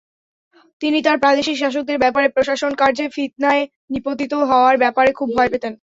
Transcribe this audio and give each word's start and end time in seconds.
তিনি 0.81 0.97
তার 1.01 1.17
প্রাদেশিক 1.19 1.55
শাসকদের 1.57 1.97
ব্যাপারে 1.99 2.27
প্রশাসনকার্যে 2.29 3.05
ফিতনায় 3.15 3.63
নিপতিত 3.89 4.33
হওয়ার 4.49 4.75
ব্যাপারে 4.77 5.09
খুব 5.19 5.29
ভয় 5.35 5.49
পেতেন। 5.53 5.73